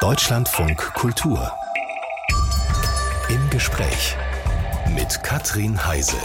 [0.00, 1.52] Deutschlandfunk Kultur.
[3.28, 4.16] Im Gespräch
[4.94, 6.16] mit Katrin Heise.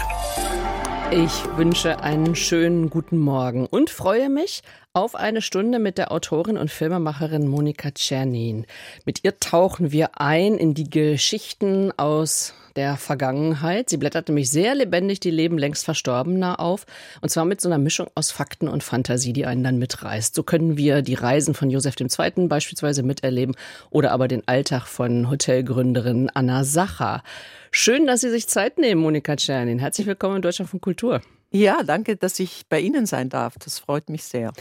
[1.10, 4.62] Ich wünsche einen schönen guten Morgen und freue mich
[4.94, 8.68] auf eine Stunde mit der Autorin und Filmemacherin Monika Czernin.
[9.06, 13.90] Mit ihr tauchen wir ein in die Geschichten aus der Vergangenheit.
[13.90, 16.86] Sie blättert nämlich sehr lebendig die Leben längst Verstorbener auf.
[17.22, 20.36] Und zwar mit so einer Mischung aus Fakten und Fantasie, die einen dann mitreißt.
[20.36, 22.48] So können wir die Reisen von Josef II.
[22.48, 23.56] beispielsweise miterleben
[23.90, 27.24] oder aber den Alltag von Hotelgründerin Anna Sacher.
[27.72, 29.80] Schön, dass Sie sich Zeit nehmen, Monika Czernin.
[29.80, 31.22] Herzlich willkommen in Deutschland von Kultur.
[31.56, 33.54] Ja, danke, dass ich bei Ihnen sein darf.
[33.60, 34.54] Das freut mich sehr.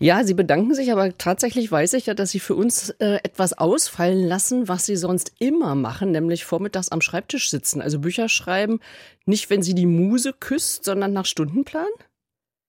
[0.00, 3.52] Ja, Sie bedanken sich, aber tatsächlich weiß ich ja, dass Sie für uns äh, etwas
[3.52, 7.82] ausfallen lassen, was Sie sonst immer machen, nämlich vormittags am Schreibtisch sitzen.
[7.82, 8.80] Also Bücher schreiben,
[9.26, 11.86] nicht wenn Sie die Muse küsst, sondern nach Stundenplan?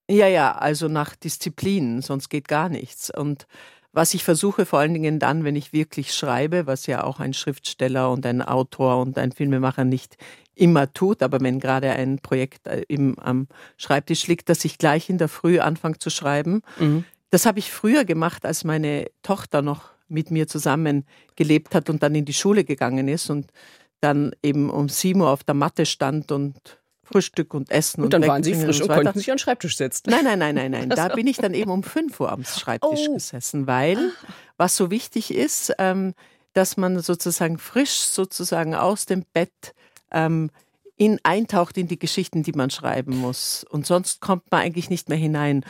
[0.09, 3.09] Ja, ja, also nach Disziplin, sonst geht gar nichts.
[3.09, 3.47] Und
[3.91, 7.33] was ich versuche, vor allen Dingen dann, wenn ich wirklich schreibe, was ja auch ein
[7.33, 10.17] Schriftsteller und ein Autor und ein Filmemacher nicht
[10.55, 15.09] immer tut, aber wenn gerade ein Projekt äh, im, am Schreibtisch liegt, dass ich gleich
[15.09, 16.61] in der Früh anfange zu schreiben.
[16.77, 17.05] Mhm.
[17.31, 22.03] Das habe ich früher gemacht, als meine Tochter noch mit mir zusammen gelebt hat und
[22.03, 23.51] dann in die Schule gegangen ist und
[24.01, 26.78] dann eben um sieben Uhr auf der Matte stand und
[27.11, 28.01] Frühstück und Essen.
[28.01, 30.09] Und, und dann waren Sie frisch und, und konnten sich an den Schreibtisch setzen.
[30.09, 30.89] Nein, nein, nein, nein, nein.
[30.95, 33.13] Da bin ich dann eben um fünf Uhr am Schreibtisch oh.
[33.13, 34.11] gesessen, weil
[34.57, 36.13] was so wichtig ist, ähm,
[36.53, 39.73] dass man sozusagen frisch sozusagen aus dem Bett
[40.11, 40.51] ähm,
[40.97, 43.63] in, eintaucht in die Geschichten, die man schreiben muss.
[43.63, 45.63] Und sonst kommt man eigentlich nicht mehr hinein.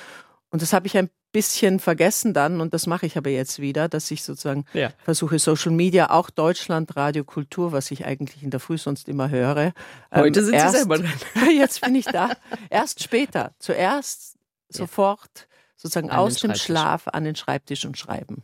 [0.50, 3.88] Und das habe ich ein bisschen vergessen dann, und das mache ich aber jetzt wieder,
[3.88, 4.92] dass ich sozusagen ja.
[5.04, 9.30] versuche, Social Media, auch Deutschland, Radio, Kultur, was ich eigentlich in der Früh sonst immer
[9.30, 9.74] höre.
[10.14, 11.14] Heute ähm, sind erst, Sie selber dran.
[11.58, 12.32] Jetzt bin ich da.
[12.70, 13.54] Erst später.
[13.60, 14.38] Zuerst
[14.70, 18.44] sofort sozusagen an aus dem Schlaf an den Schreibtisch und schreiben.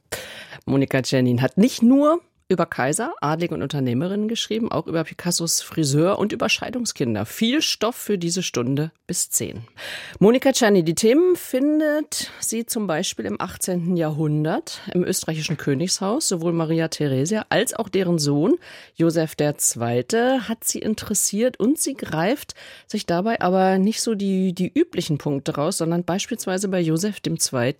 [0.65, 6.19] Monika Janin hat nicht nur über Kaiser, Adlige und Unternehmerinnen geschrieben, auch über Picassos Friseur
[6.19, 7.25] und über Scheidungskinder.
[7.25, 9.63] Viel Stoff für diese Stunde bis 10.
[10.19, 13.97] Monika Czerny, die Themen findet sie zum Beispiel im 18.
[13.97, 16.27] Jahrhundert im österreichischen Königshaus.
[16.27, 18.59] Sowohl Maria Theresia als auch deren Sohn
[18.93, 20.03] Josef II.
[20.41, 22.53] hat sie interessiert und sie greift
[22.85, 27.75] sich dabei aber nicht so die, die üblichen Punkte raus, sondern beispielsweise bei Josef II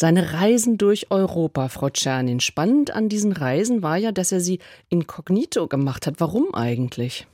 [0.00, 2.40] seine Reisen durch Europa, Frau Czernin.
[2.40, 6.14] Spannend an diesen Reisen war ja, dass er sie inkognito gemacht hat.
[6.18, 7.26] Warum eigentlich?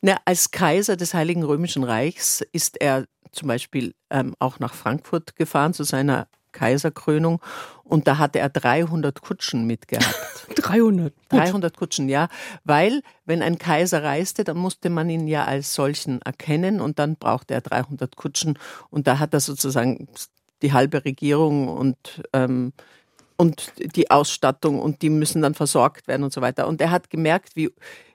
[0.00, 5.36] Na, als Kaiser des Heiligen Römischen Reichs ist er zum Beispiel ähm, auch nach Frankfurt
[5.36, 7.40] gefahren zu seiner Kaiserkrönung
[7.84, 10.46] und da hatte er 300 Kutschen mitgehabt.
[10.56, 11.12] 300?
[11.28, 12.28] 300 Kutschen, ja.
[12.64, 17.16] Weil, wenn ein Kaiser reiste, dann musste man ihn ja als solchen erkennen und dann
[17.16, 18.58] brauchte er 300 Kutschen
[18.90, 20.08] und da hat er sozusagen
[20.62, 22.72] die halbe Regierung und, ähm,
[23.36, 26.66] und die Ausstattung und die müssen dann versorgt werden und so weiter.
[26.68, 27.70] Und er hat gemerkt, wie,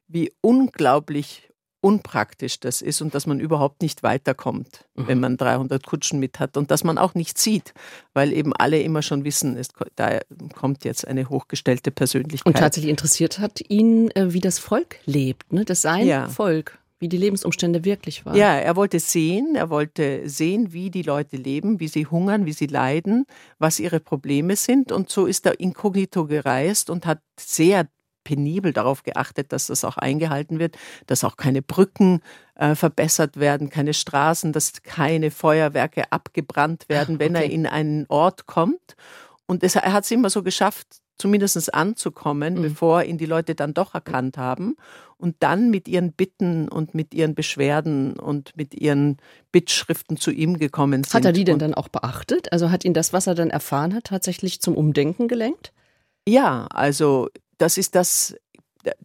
[0.08, 1.50] wie unglaublich
[1.86, 5.08] unpraktisch das ist und dass man überhaupt nicht weiterkommt, mhm.
[5.08, 7.76] wenn man 300 Kutschen mit hat und dass man auch nicht sieht,
[8.16, 10.20] weil eben alle immer schon wissen, es, da
[10.56, 12.48] kommt jetzt eine hochgestellte Persönlichkeit.
[12.48, 15.64] Und tatsächlich interessiert hat ihn, äh, wie das Volk lebt, ne?
[15.64, 16.28] das sein ja.
[16.28, 18.36] Volk wie die Lebensumstände wirklich waren.
[18.36, 22.54] Ja, er wollte sehen, er wollte sehen, wie die Leute leben, wie sie hungern, wie
[22.54, 23.26] sie leiden,
[23.60, 24.92] was ihre Probleme sind.
[24.92, 27.88] Und so ist er inkognito gereist und hat sehr
[28.24, 32.22] penibel darauf geachtet, dass das auch eingehalten wird, dass auch keine Brücken
[32.56, 37.46] äh, verbessert werden, keine Straßen, dass keine Feuerwerke abgebrannt werden, wenn okay.
[37.46, 38.96] er in einen Ort kommt.
[39.46, 40.88] Und es, er hat es immer so geschafft,
[41.18, 42.62] zumindest anzukommen, mhm.
[42.62, 44.76] bevor ihn die Leute dann doch erkannt haben
[45.18, 49.18] und dann mit ihren Bitten und mit ihren Beschwerden und mit ihren
[49.52, 51.14] Bittschriften zu ihm gekommen sind.
[51.14, 52.52] Hat er die denn dann auch beachtet?
[52.52, 55.72] Also hat ihn das, was er dann erfahren hat, tatsächlich zum Umdenken gelenkt?
[56.28, 58.36] Ja, also das ist das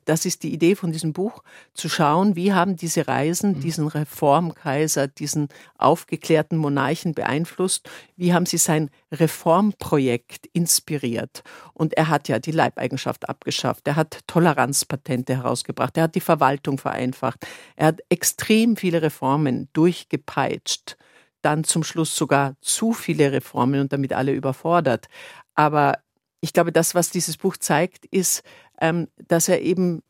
[0.04, 1.42] das ist die Idee von diesem Buch,
[1.74, 3.60] zu schauen, wie haben diese Reisen mhm.
[3.60, 5.48] diesen Reformkaiser, diesen
[5.78, 11.42] aufgeklärten Monarchen beeinflusst, wie haben sie sein Reformprojekt inspiriert.
[11.72, 16.78] Und er hat ja die Leibeigenschaft abgeschafft, er hat Toleranzpatente herausgebracht, er hat die Verwaltung
[16.78, 17.46] vereinfacht,
[17.76, 20.96] er hat extrem viele Reformen durchgepeitscht
[21.42, 25.06] dann zum Schluss sogar zu viele Reformen und damit alle überfordert.
[25.54, 25.98] Aber
[26.40, 28.42] ich glaube, das, was dieses Buch zeigt, ist,
[28.80, 30.02] ähm, dass er eben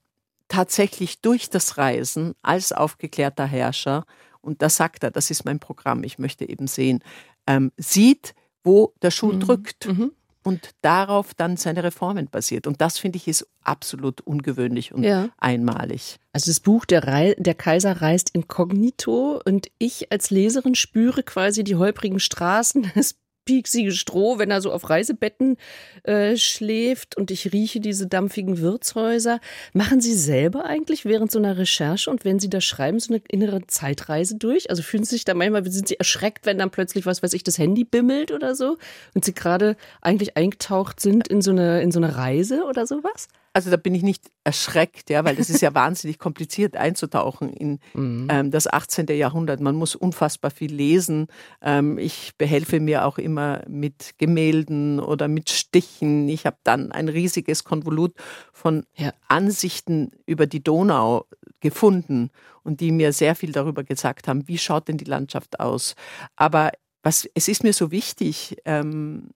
[0.49, 4.05] tatsächlich durch das Reisen als aufgeklärter Herrscher,
[4.43, 7.03] und da sagt er, das ist mein Programm, ich möchte eben sehen,
[7.47, 8.35] ähm, sieht,
[8.65, 9.41] wo der Schuh mhm.
[9.41, 9.87] drückt.
[9.87, 10.13] Mhm.
[10.43, 12.67] Und darauf dann seine Reformen basiert.
[12.67, 15.29] Und das finde ich ist absolut ungewöhnlich und ja.
[15.37, 16.17] einmalig.
[16.33, 21.63] Also das Buch der, Re der Kaiser reist inkognito und ich als Leserin spüre quasi
[21.63, 25.57] die holprigen Straßen des pieksige Stroh, wenn er so auf Reisebetten
[26.05, 29.41] äh, schläft und ich rieche diese dampfigen Wirtshäuser.
[29.73, 33.23] Machen Sie selber eigentlich während so einer Recherche und wenn Sie da schreiben, so eine
[33.29, 34.71] innere Zeitreise durch?
[34.71, 37.43] Also fühlen Sie sich da manchmal, sind Sie erschreckt, wenn dann plötzlich, was weiß ich,
[37.43, 38.79] das Handy bimmelt oder so
[39.15, 43.29] und Sie gerade eigentlich eingetaucht sind in so eine, in so eine Reise oder sowas?
[43.53, 47.81] Also da bin ich nicht erschreckt, ja, weil das ist ja wahnsinnig kompliziert einzutauchen in
[47.95, 48.29] mhm.
[48.31, 49.07] ähm, das 18.
[49.09, 49.61] Jahrhundert.
[49.61, 51.27] Man muss unfassbar viel lesen.
[51.61, 56.29] Ähm, ich behelfe mir auch immer mit Gemälden oder mit Stichen.
[56.29, 58.15] Ich habe dann ein riesiges Konvolut
[58.53, 59.13] von ja.
[59.27, 61.27] Ansichten über die Donau
[61.59, 62.31] gefunden
[62.63, 65.95] und die mir sehr viel darüber gesagt haben, wie schaut denn die Landschaft aus.
[66.37, 66.71] Aber
[67.03, 69.31] was, es ist mir so wichtig, ähm,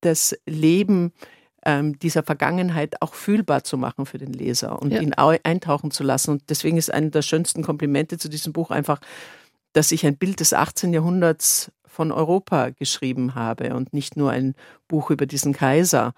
[0.00, 1.12] das Leben
[1.64, 5.00] ähm, dieser Vergangenheit auch fühlbar zu machen für den Leser und ja.
[5.00, 6.30] ihn eintauchen zu lassen.
[6.30, 9.00] Und deswegen ist eine der schönsten Komplimente zu diesem Buch einfach,
[9.72, 10.92] dass ich ein Bild des 18.
[10.92, 14.54] Jahrhunderts von Europa geschrieben habe und nicht nur ein
[14.88, 16.12] Buch über diesen Kaiser.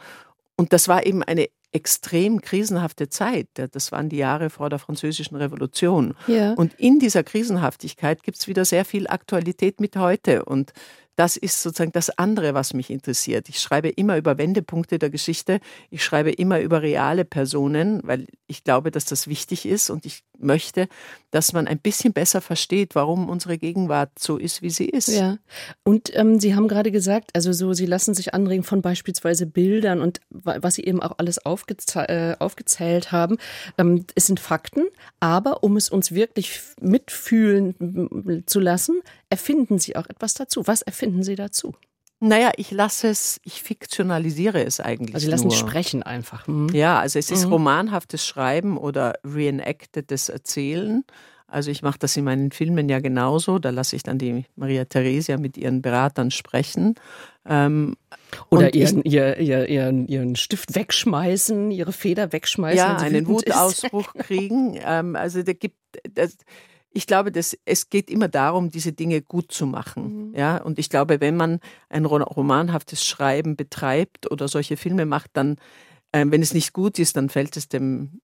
[0.56, 3.48] Und das war eben eine extrem krisenhafte Zeit.
[3.72, 6.14] Das waren die Jahre vor der Französischen Revolution.
[6.26, 6.54] Ja.
[6.54, 10.44] Und in dieser Krisenhaftigkeit gibt es wieder sehr viel Aktualität mit heute.
[10.46, 10.72] Und
[11.16, 13.48] das ist sozusagen das andere, was mich interessiert.
[13.48, 15.60] Ich schreibe immer über Wendepunkte der Geschichte.
[15.90, 20.22] Ich schreibe immer über reale Personen, weil ich glaube, dass das wichtig ist und ich
[20.38, 20.88] möchte,
[21.30, 25.08] dass man ein bisschen besser versteht, warum unsere Gegenwart so ist, wie sie ist.
[25.08, 25.38] Ja.
[25.82, 30.00] Und ähm, Sie haben gerade gesagt, also so, Sie lassen sich anregen von beispielsweise Bildern
[30.00, 33.38] und was Sie eben auch alles aufgeze äh, aufgezählt haben.
[33.78, 34.84] Ähm, es sind Fakten,
[35.20, 39.00] aber um es uns wirklich mitfühlen zu lassen,
[39.36, 40.66] erfinden Sie auch etwas dazu.
[40.66, 41.74] Was erfinden Sie dazu?
[42.20, 45.14] Naja, ich lasse es, ich fiktionalisiere es eigentlich.
[45.14, 46.46] Also Sie lassen es sprechen einfach.
[46.46, 46.70] Mhm.
[46.70, 47.52] Ja, also es ist mhm.
[47.52, 51.04] romanhaftes Schreiben oder reenactedes Erzählen.
[51.46, 53.58] Also ich mache das in meinen Filmen ja genauso.
[53.58, 56.94] Da lasse ich dann die Maria Theresia mit ihren Beratern sprechen.
[57.46, 57.96] Ähm,
[58.48, 62.78] Oder ihren, ich, ihr, ihr, ihren, ihren Stift wegschmeißen, ihre Feder wegschmeißen.
[62.78, 64.80] Ja, einen Wutausbruch kriegen.
[64.82, 65.76] Ähm, also da gibt,
[66.14, 66.38] das,
[66.96, 70.30] ich glaube, dass es geht immer darum, diese Dinge gut zu machen.
[70.30, 70.34] Mhm.
[70.34, 71.60] Ja, und ich glaube, wenn man
[71.90, 75.58] ein romanhaftes Schreiben betreibt oder solche Filme macht, dann,
[76.12, 78.22] äh, wenn es nicht gut ist, dann fällt es dem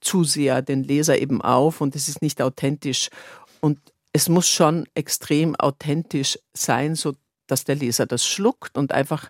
[0.00, 3.10] Zuseher, den Leser eben auf und es ist nicht authentisch.
[3.60, 3.78] Und
[4.14, 7.12] es muss schon extrem authentisch sein, so
[7.46, 9.28] dass der Leser das schluckt und einfach,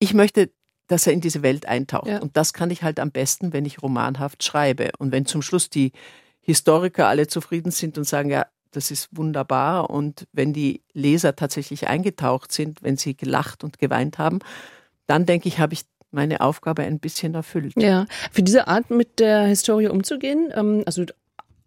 [0.00, 0.50] ich möchte,
[0.88, 2.08] dass er in diese Welt eintaucht.
[2.08, 2.18] Ja.
[2.18, 4.90] Und das kann ich halt am besten, wenn ich romanhaft schreibe.
[4.98, 5.92] Und wenn zum Schluss die
[6.46, 9.90] Historiker alle zufrieden sind und sagen, ja, das ist wunderbar.
[9.90, 14.38] Und wenn die Leser tatsächlich eingetaucht sind, wenn sie gelacht und geweint haben,
[15.08, 15.82] dann denke ich, habe ich
[16.12, 17.74] meine Aufgabe ein bisschen erfüllt.
[17.76, 21.04] Ja, für diese Art mit der Historie umzugehen, ähm, also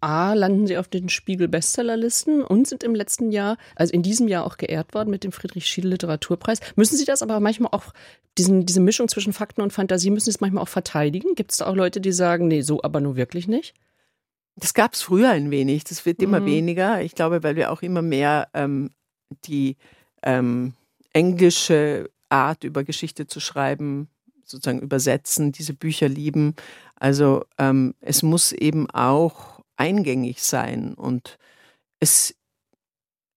[0.00, 4.46] A, landen sie auf den Spiegel-Bestsellerlisten und sind im letzten Jahr, also in diesem Jahr
[4.46, 6.60] auch geehrt worden mit dem Friedrich-Schiele-Literaturpreis.
[6.74, 7.92] Müssen Sie das aber manchmal auch,
[8.38, 11.34] diesen, diese Mischung zwischen Fakten und Fantasie, müssen Sie es manchmal auch verteidigen?
[11.34, 13.74] Gibt es da auch Leute, die sagen, nee, so aber nur wirklich nicht?
[14.56, 16.46] Das gab es früher ein wenig, das wird immer mhm.
[16.46, 17.02] weniger.
[17.02, 18.90] Ich glaube, weil wir auch immer mehr ähm,
[19.44, 19.76] die
[20.22, 20.74] ähm,
[21.12, 24.08] englische Art über Geschichte zu schreiben,
[24.44, 26.54] sozusagen übersetzen, diese Bücher lieben.
[26.96, 31.38] Also ähm, es muss eben auch eingängig sein und
[32.00, 32.34] es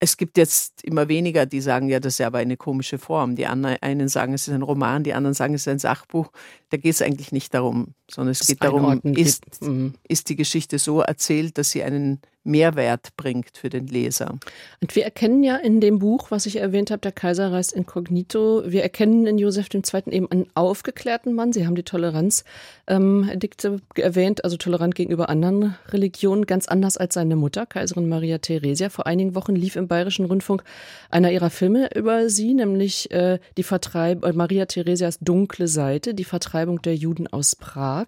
[0.04, 3.38] es gibt jetzt immer weniger, die sagen, ja, das ist ja aber eine komische Form.
[3.38, 6.30] Die einen sagen, es ist ein Roman, die anderen sagen, es ist ein Sachbuch.
[6.72, 9.96] Da geht es eigentlich nicht darum, sondern es geht darum, ist, mhm.
[10.08, 14.38] ist die Geschichte so erzählt, dass sie einen Mehrwert bringt für den Leser.
[14.82, 18.64] Und wir erkennen ja in dem Buch, was ich erwähnt habe, Der Kaiser reist inkognito,
[18.66, 19.82] wir erkennen in Josef II.
[20.12, 21.54] eben einen aufgeklärten Mann.
[21.54, 22.44] Sie haben die Toleranzdikte
[22.88, 28.90] ähm, erwähnt, also tolerant gegenüber anderen Religionen, ganz anders als seine Mutter, Kaiserin Maria Theresia.
[28.90, 30.64] Vor einigen Wochen lief im Bayerischen Rundfunk
[31.10, 36.26] einer ihrer Filme über sie, nämlich äh, die Vertreibung, äh, Maria Theresias dunkle Seite, die
[36.26, 38.03] Vertreibung der Juden aus Prag.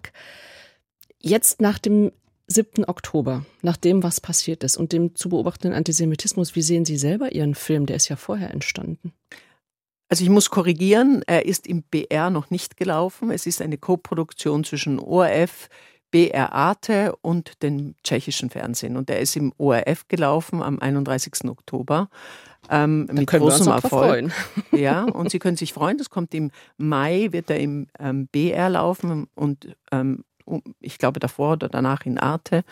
[1.18, 2.12] Jetzt nach dem
[2.48, 2.84] 7.
[2.84, 7.32] Oktober, nach dem, was passiert ist und dem zu beobachtenden Antisemitismus, wie sehen Sie selber
[7.32, 7.86] Ihren Film?
[7.86, 9.12] Der ist ja vorher entstanden.
[10.08, 13.32] Also ich muss korrigieren, er ist im BR noch nicht gelaufen.
[13.32, 15.68] Es ist eine Koproduktion zwischen ORF,
[16.12, 18.96] BR Arte und dem tschechischen Fernsehen.
[18.96, 21.46] Und er ist im ORF gelaufen am 31.
[21.46, 22.08] Oktober.
[22.70, 24.32] Ähm, mit großem Erfolg.
[24.72, 28.68] Ja, und Sie können sich freuen, das kommt im Mai, wird er im ähm, BR
[28.68, 30.24] laufen und ähm,
[30.80, 32.62] ich glaube davor oder danach in Arte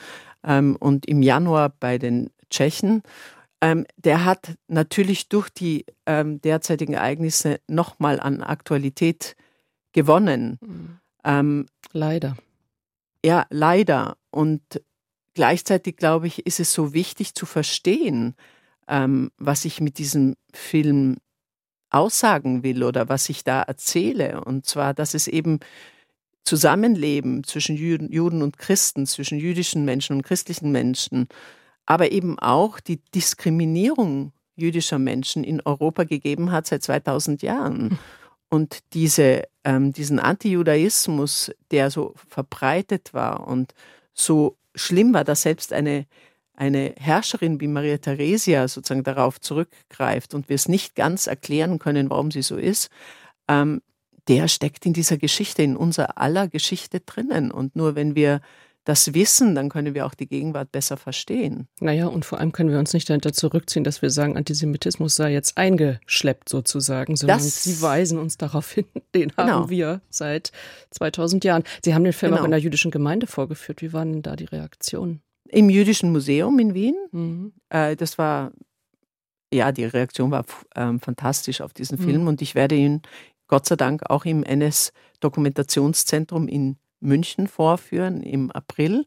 [0.44, 3.02] ähm, und im Januar bei den Tschechen.
[3.60, 9.36] Ähm, der hat natürlich durch die ähm, derzeitigen Ereignisse nochmal an Aktualität
[9.92, 10.58] gewonnen.
[10.60, 11.66] Mhm.
[11.92, 12.36] Leider.
[13.24, 14.18] Ja, leider.
[14.30, 14.60] Und
[15.32, 18.34] gleichzeitig, glaube ich, ist es so wichtig zu verstehen,
[18.88, 21.16] ähm, was ich mit diesem Film
[21.90, 24.42] aussagen will oder was ich da erzähle.
[24.44, 25.60] Und zwar, dass es eben
[26.44, 31.28] Zusammenleben zwischen Juden und Christen, zwischen jüdischen Menschen und christlichen Menschen,
[31.86, 37.98] aber eben auch die Diskriminierung jüdischer Menschen in Europa gegeben hat seit 2000 Jahren.
[38.48, 43.74] Und diese, ähm, diesen Antijudaismus, der so verbreitet war und
[44.12, 46.06] so schlimm war, dass selbst eine,
[46.54, 52.10] eine Herrscherin wie Maria Theresia sozusagen darauf zurückgreift und wir es nicht ganz erklären können,
[52.10, 52.90] warum sie so ist,
[53.48, 53.82] ähm,
[54.28, 57.50] der steckt in dieser Geschichte, in unserer aller Geschichte drinnen.
[57.50, 58.40] Und nur wenn wir
[58.84, 61.68] das wissen, dann können wir auch die Gegenwart besser verstehen.
[61.80, 65.32] Naja, und vor allem können wir uns nicht dahinter zurückziehen, dass wir sagen, Antisemitismus sei
[65.32, 68.84] jetzt eingeschleppt sozusagen, sondern das, sie weisen uns darauf hin,
[69.14, 69.48] den genau.
[69.48, 70.52] haben wir seit
[70.90, 71.64] 2000 Jahren.
[71.82, 72.42] Sie haben den Film genau.
[72.42, 73.80] auch in der jüdischen Gemeinde vorgeführt.
[73.80, 75.22] Wie waren denn da die Reaktionen?
[75.48, 76.96] Im Jüdischen Museum in Wien.
[77.12, 77.52] Mhm.
[77.68, 78.52] Äh, das war,
[79.52, 82.04] ja, die Reaktion war ähm, fantastisch auf diesen mhm.
[82.04, 83.02] Film und ich werde ihn
[83.46, 89.06] Gott sei Dank auch im NS-Dokumentationszentrum in München vorführen im April.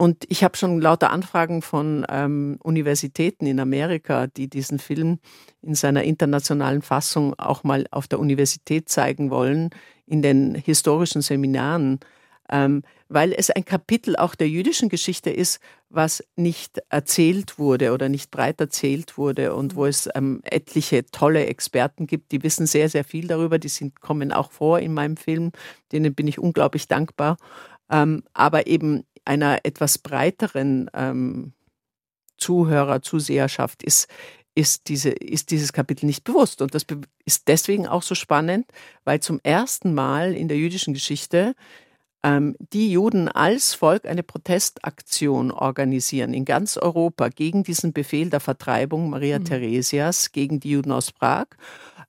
[0.00, 5.18] Und ich habe schon lauter Anfragen von ähm, Universitäten in Amerika, die diesen Film
[5.60, 9.70] in seiner internationalen Fassung auch mal auf der Universität zeigen wollen,
[10.06, 11.98] in den historischen Seminaren
[12.50, 18.08] ähm, weil es ein Kapitel auch der jüdischen Geschichte ist, was nicht erzählt wurde oder
[18.08, 22.88] nicht breit erzählt wurde und wo es ähm, etliche tolle Experten gibt, die wissen sehr,
[22.88, 25.52] sehr viel darüber, die sind, kommen auch vor in meinem Film,
[25.92, 27.36] denen bin ich unglaublich dankbar,
[27.90, 31.52] ähm, aber eben einer etwas breiteren ähm,
[32.38, 34.08] Zuhörer, Zuseherschaft ist,
[34.54, 36.62] ist, diese, ist dieses Kapitel nicht bewusst.
[36.62, 36.84] Und das
[37.24, 38.66] ist deswegen auch so spannend,
[39.04, 41.54] weil zum ersten Mal in der jüdischen Geschichte
[42.24, 49.08] die Juden als Volk eine Protestaktion organisieren in ganz Europa gegen diesen Befehl der Vertreibung
[49.08, 49.44] Maria mhm.
[49.44, 51.46] Theresias, gegen die Juden aus Prag.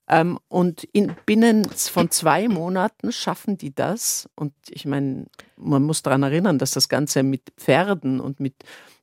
[0.08, 4.28] Ähm, und in, binnen von zwei Monaten schaffen die das.
[4.34, 5.26] Und ich meine,
[5.56, 8.54] man muss daran erinnern, dass das Ganze mit Pferden und mit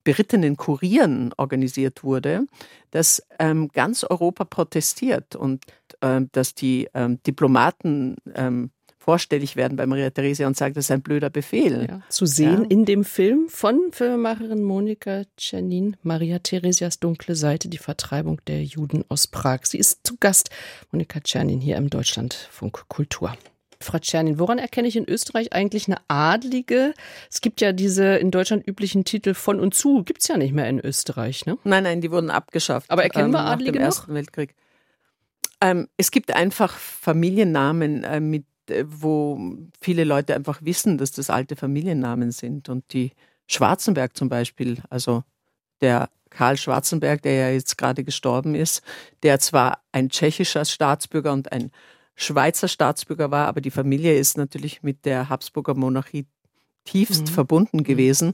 [0.04, 2.46] berittenen Kurieren organisiert wurde,
[2.92, 5.64] dass ähm, ganz Europa protestiert und
[6.02, 8.72] äh, dass die ähm, Diplomaten ähm,
[9.08, 11.88] vorstellig werden bei Maria Theresia und sagen, das ist ein blöder Befehl.
[11.90, 12.68] Ja, zu sehen ja.
[12.68, 19.06] in dem Film von Filmemacherin Monika Czernin, Maria Theresias dunkle Seite, die Vertreibung der Juden
[19.08, 19.60] aus Prag.
[19.64, 20.50] Sie ist zu Gast,
[20.92, 23.38] Monika Czernin, hier im Deutschlandfunk Kultur.
[23.80, 26.94] Frau Czernin, woran erkenne ich in Österreich eigentlich eine Adlige?
[27.32, 30.54] Es gibt ja diese in Deutschland üblichen Titel von und zu, gibt es ja nicht
[30.54, 31.58] mehr in Österreich, ne?
[31.64, 32.92] Nein, nein, die wurden abgeschafft.
[32.92, 34.54] Aber erkennen wir ähm, Adlige nach dem Ersten Weltkrieg.
[35.62, 38.44] Ähm, es gibt einfach Familiennamen äh, mit
[38.86, 39.40] wo
[39.80, 42.70] viele Leute einfach wissen, dass das alte Familiennamen sind.
[42.70, 43.12] Und die
[43.48, 45.24] Schwarzenberg zum Beispiel, also
[45.82, 48.82] der Karl Schwarzenberg, der ja jetzt gerade gestorben ist,
[49.24, 51.72] der zwar ein tschechischer Staatsbürger und ein
[52.16, 56.26] Schweizer Staatsbürger war, aber die Familie ist natürlich mit der Habsburger Monarchie
[56.84, 57.28] tiefst mhm.
[57.28, 57.84] verbunden mhm.
[57.84, 58.34] gewesen.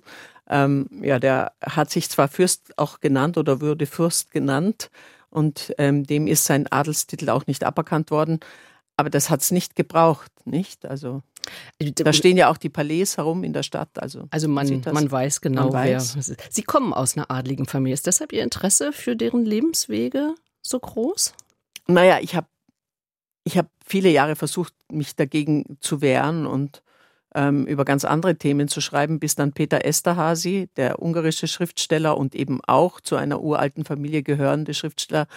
[0.50, 4.90] Ähm, ja, der hat sich zwar Fürst auch genannt oder würde Fürst genannt
[5.30, 8.40] und ähm, dem ist sein Adelstitel auch nicht aberkannt worden.
[8.98, 10.86] Aber das hat es nicht gebraucht, nicht?
[10.86, 11.24] Also
[11.80, 13.90] da stehen ja auch die Palais herum in der Stadt.
[14.00, 16.16] Also, also man, man weiß genau, man weiß.
[16.16, 16.38] wer.
[16.50, 17.94] Sie kommen aus einer adligen Familie.
[17.94, 21.34] Ist deshalb Ihr Interesse für deren Lebenswege so groß?
[21.88, 22.48] Naja, ich habe
[23.44, 26.82] ich hab viele Jahre versucht, mich dagegen zu wehren und
[27.36, 32.36] ähm, über ganz andere Themen zu schreiben, bis dann Peter Esterhazy, der ungarische Schriftsteller und
[32.36, 35.28] eben auch zu einer uralten Familie gehörende Schriftsteller,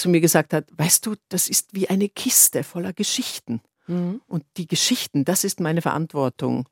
[0.00, 3.60] zu mir gesagt hat, weißt du, das ist wie eine Kiste voller Geschichten.
[3.86, 4.20] Mhm.
[4.26, 6.68] Und die Geschichten, das ist meine Verantwortung.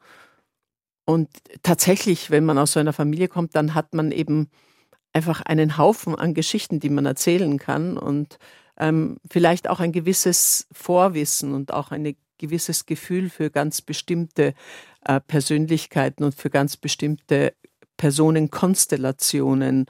[1.04, 1.28] Und
[1.62, 4.50] tatsächlich, wenn man aus so einer Familie kommt, dann hat man eben
[5.12, 8.38] einfach einen Haufen an Geschichten, die man erzählen kann und
[8.78, 14.54] ähm, vielleicht auch ein gewisses Vorwissen und auch ein gewisses Gefühl für ganz bestimmte
[15.04, 17.54] äh, Persönlichkeiten und für ganz bestimmte
[17.96, 19.86] Personenkonstellationen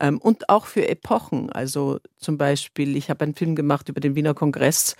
[0.00, 1.50] ähm, und auch für Epochen.
[1.52, 4.96] Also zum Beispiel, ich habe einen Film gemacht über den Wiener Kongress.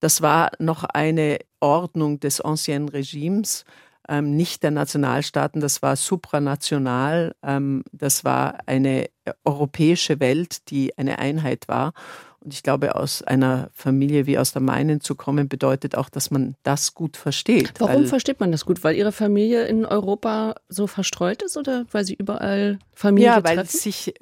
[0.00, 3.64] Das war noch eine Ordnung des Ancien Regimes,
[4.08, 9.06] ähm, nicht der Nationalstaaten, das war supranational, ähm, das war eine
[9.44, 11.92] europäische Welt, die eine Einheit war.
[12.44, 16.32] Und ich glaube, aus einer Familie wie aus der meinen zu kommen, bedeutet auch, dass
[16.32, 17.74] man das gut versteht.
[17.78, 18.82] Warum versteht man das gut?
[18.82, 23.56] Weil Ihre Familie in Europa so verstreut ist oder weil Sie überall Familie Ja, weil
[23.56, 23.78] treffen?
[23.78, 24.14] sich,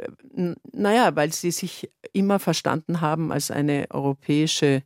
[0.73, 4.83] naja, weil sie sich immer verstanden haben als eine europäische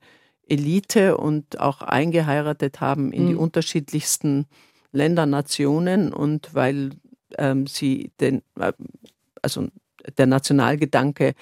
[0.46, 3.28] Elite und auch eingeheiratet haben in mhm.
[3.28, 4.46] die unterschiedlichsten
[4.92, 6.90] Länder, Nationen und weil
[7.36, 8.72] ähm, sie den, äh,
[9.42, 9.68] also
[10.18, 11.34] der Nationalgedanke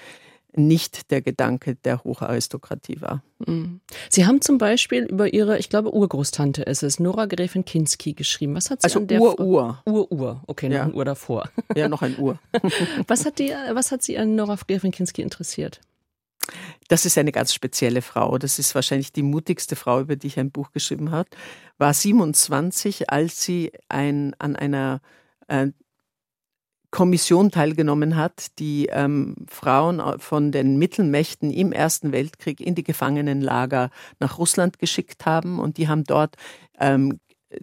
[0.54, 3.22] nicht der Gedanke der Hocharistokratie war.
[3.46, 3.80] Mhm.
[4.10, 8.54] Sie haben zum Beispiel über Ihre, ich glaube, Urgroßtante ist es, Nora Gräfin Kinski geschrieben.
[8.54, 9.82] Was hat sie also an der Ur-Ur.
[9.86, 10.82] Ur-Ur, okay, noch Ja.
[10.84, 11.48] ein Uhr davor.
[11.76, 12.38] Ja, noch ein Ur.
[13.08, 15.80] Was hat, die, was hat Sie an Nora Gräfin Kinski interessiert?
[16.88, 18.36] Das ist eine ganz spezielle Frau.
[18.36, 21.30] Das ist wahrscheinlich die mutigste Frau, über die ich ein Buch geschrieben habe.
[21.78, 25.00] War 27, als sie ein, an einer
[25.48, 25.68] äh,
[26.92, 33.90] Kommission teilgenommen hat, die ähm, Frauen von den Mittelmächten im Ersten Weltkrieg in die Gefangenenlager
[34.20, 35.58] nach Russland geschickt haben.
[35.58, 36.36] Und die haben dort
[36.78, 37.18] ähm,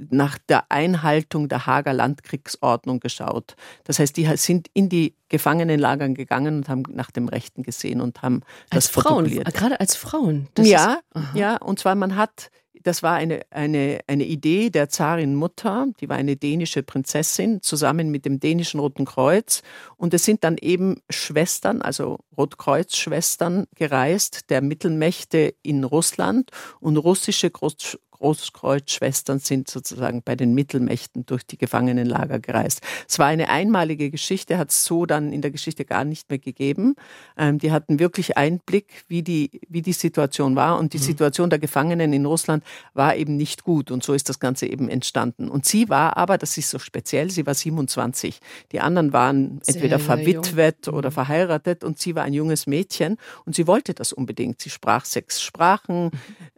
[0.09, 3.55] nach der Einhaltung der Hager Landkriegsordnung geschaut.
[3.83, 8.21] Das heißt, die sind in die Gefangenenlagern gegangen und haben nach dem Rechten gesehen und
[8.21, 9.53] haben Als das Frauen, protokolliert.
[9.53, 10.47] gerade als Frauen.
[10.57, 12.49] Ja, ist, ja, und zwar man hat,
[12.83, 18.09] das war eine, eine, eine Idee der Zarin Mutter, die war eine dänische Prinzessin, zusammen
[18.09, 19.61] mit dem dänischen Roten Kreuz.
[19.97, 27.49] Und es sind dann eben Schwestern, also Rotkreuzschwestern gereist, der Mittelmächte in Russland und russische
[27.49, 32.81] Groß Großkreuzschwestern sind sozusagen bei den Mittelmächten durch die Gefangenenlager gereist.
[33.07, 36.39] Es war eine einmalige Geschichte, hat es so dann in der Geschichte gar nicht mehr
[36.39, 36.95] gegeben.
[37.37, 40.77] Ähm, die hatten wirklich Einblick, wie die, wie die Situation war.
[40.79, 41.03] Und die Mhm.
[41.03, 43.91] Situation der Gefangenen in Russland war eben nicht gut.
[43.91, 45.49] Und so ist das Ganze eben entstanden.
[45.49, 48.39] Und sie war aber, das ist so speziell, sie war 27.
[48.71, 50.95] Die anderen waren Sehr, entweder verwitwet jung.
[50.95, 54.61] oder verheiratet und sie war ein junges Mädchen und sie wollte das unbedingt.
[54.61, 56.11] Sie sprach sechs Sprachen, Mhm.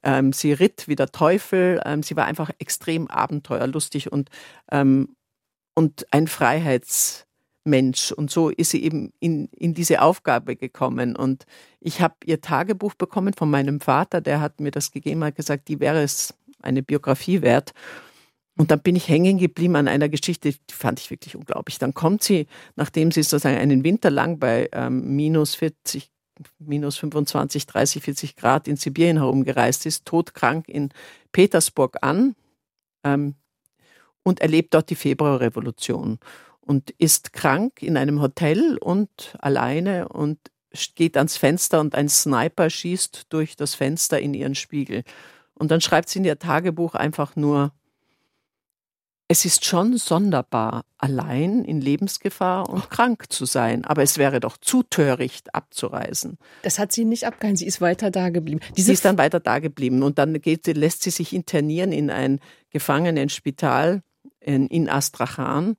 [0.03, 4.29] ähm, sie ritt wie der Teufel, ähm, sie war einfach extrem abenteuerlustig und,
[4.71, 5.15] ähm,
[5.75, 8.11] und ein Freiheitsmensch.
[8.11, 11.15] Und so ist sie eben in, in diese Aufgabe gekommen.
[11.15, 11.45] Und
[11.79, 15.67] ich habe ihr Tagebuch bekommen von meinem Vater, der hat mir das gegeben, hat gesagt,
[15.67, 17.73] die wäre es eine Biografie wert.
[18.57, 21.79] Und dann bin ich hängen geblieben an einer Geschichte, die fand ich wirklich unglaublich.
[21.79, 26.11] Dann kommt sie, nachdem sie sozusagen einen Winter lang bei ähm, minus 40,
[26.59, 30.89] minus 25, 30, 40 Grad in Sibirien herumgereist ist, todkrank in
[31.31, 32.35] Petersburg an
[33.03, 33.35] ähm,
[34.23, 36.19] und erlebt dort die Februarrevolution
[36.61, 40.37] und ist krank in einem Hotel und alleine und
[40.95, 45.03] geht ans Fenster und ein Sniper schießt durch das Fenster in ihren Spiegel.
[45.53, 47.73] Und dann schreibt sie in ihr Tagebuch einfach nur,
[49.31, 54.57] es ist schon sonderbar, allein in Lebensgefahr und krank zu sein, aber es wäre doch
[54.57, 56.37] zu töricht, abzureisen.
[56.63, 58.59] Das hat sie nicht abgehalten, sie ist weiter da geblieben.
[58.75, 62.41] sie ist dann weiter da geblieben und dann geht, lässt sie sich internieren in ein
[62.71, 64.03] Gefangenenspital
[64.41, 65.77] in, in Astrachan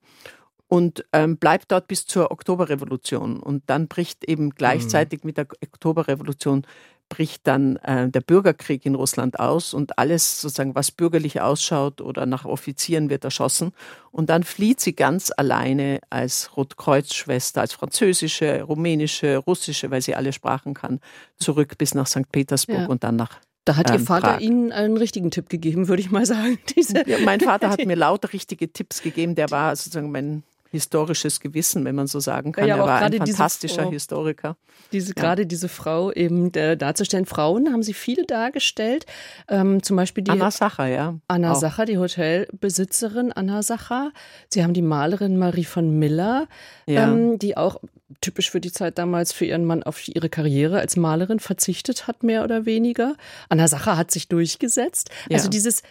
[0.68, 3.38] und ähm, bleibt dort bis zur Oktoberrevolution.
[3.38, 6.66] Und dann bricht eben gleichzeitig mit der Oktoberrevolution
[7.12, 12.24] bricht dann äh, der Bürgerkrieg in Russland aus und alles sozusagen, was bürgerlich ausschaut oder
[12.24, 13.72] nach Offizieren wird erschossen.
[14.12, 20.32] Und dann flieht sie ganz alleine als Rotkreuzschwester, als französische, rumänische, russische, weil sie alle
[20.32, 21.00] Sprachen kann,
[21.36, 22.32] zurück bis nach St.
[22.32, 22.86] Petersburg Ja.
[22.86, 24.40] und dann nach Da hat Ihr ähm, Vater Prag.
[24.40, 26.58] Ihnen einen richtigen Tipp gegeben, würde ich mal sagen.
[26.76, 29.34] Diese, Ja, mein Vater hat mir lauter richtige Tipps gegeben.
[29.34, 32.66] Der war sozusagen mein historisches Gewissen, wenn man so sagen kann.
[32.66, 33.90] Ja, er war ein gerade diese fantastischer Frau.
[33.90, 34.56] Historiker.
[34.90, 37.26] diese, gerade diese Frau eben äh, darzustellen.
[37.26, 39.06] Frauen haben Sie viele dargestellt.
[39.48, 41.14] Ähm, zum Beispiel die Anna Sacher, ja.
[41.28, 41.56] Anna auch.
[41.60, 44.12] Sacher, die Hotelbesitzerin Anna Sacher.
[44.48, 46.48] Sie haben die Malerin Marie von Miller,
[46.86, 47.04] Ja.
[47.12, 47.76] ähm, die auch
[48.20, 52.22] typisch für die Zeit damals für ihren Mann auf ihre Karriere als Malerin verzichtet hat,
[52.22, 53.14] mehr oder weniger.
[53.48, 55.10] Anna Sacher hat sich durchgesetzt.
[55.30, 55.50] Also Ja.
[55.50, 55.82] dieses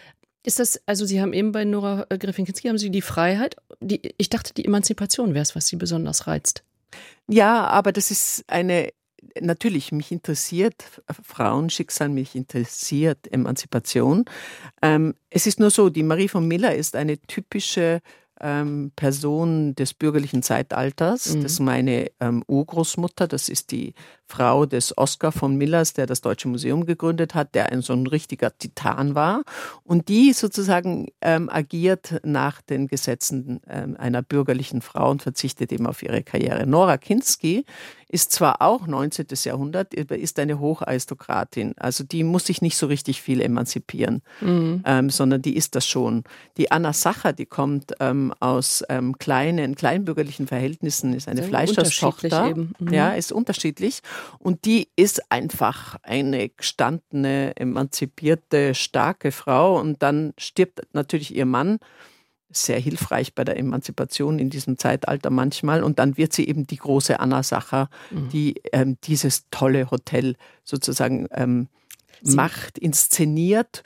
[0.44, 4.14] ist das, also Sie haben eben bei Nora äh, Gräfin-Kinski, haben Sie die Freiheit, die,
[4.18, 6.64] ich dachte, die Emanzipation wäre es, was Sie besonders reizt.
[7.28, 8.90] Ja, aber das ist eine,
[9.40, 10.74] natürlich, mich interessiert
[11.22, 14.24] Frauenschicksal, mich interessiert Emanzipation.
[14.82, 18.00] Ähm, es ist nur so, die Marie von Miller ist eine typische
[18.42, 21.34] ähm, Person des bürgerlichen Zeitalters.
[21.34, 21.42] Mhm.
[21.42, 23.94] Das ist meine ähm, Urgroßmutter, das ist die
[24.32, 28.06] Frau des Oskar von Millers, der das Deutsche Museum gegründet hat, der ein so ein
[28.06, 29.42] richtiger Titan war.
[29.84, 35.86] Und die sozusagen ähm, agiert nach den Gesetzen ähm, einer bürgerlichen Frau und verzichtet eben
[35.86, 36.66] auf ihre Karriere.
[36.66, 37.66] Nora Kinski
[38.08, 39.26] ist zwar auch 19.
[39.44, 41.74] Jahrhundert, aber ist eine Hocharistokratin.
[41.78, 44.22] Also die muss sich nicht so richtig viel emanzipieren,
[44.84, 46.24] ähm, sondern die ist das schon.
[46.58, 52.54] Die Anna Sacher, die kommt ähm, aus ähm, kleinen, kleinbürgerlichen Verhältnissen, ist eine Fleischerstochter.
[52.54, 52.72] Mhm.
[52.90, 54.00] Ja, ist unterschiedlich.
[54.38, 59.78] Und die ist einfach eine gestandene, emanzipierte, starke Frau.
[59.80, 61.78] Und dann stirbt natürlich ihr Mann
[62.50, 65.82] sehr hilfreich bei der Emanzipation in diesem Zeitalter manchmal.
[65.82, 68.28] Und dann wird sie eben die große Anna Sacher, Mhm.
[68.28, 71.68] die ähm, dieses tolle Hotel sozusagen ähm,
[72.22, 73.82] macht, inszeniert.